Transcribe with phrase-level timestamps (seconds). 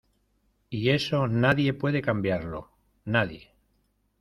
[0.71, 2.71] y eso nadie puede cambiarlo,
[3.05, 3.51] nadie.